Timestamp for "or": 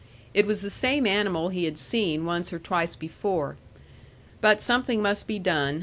2.51-2.57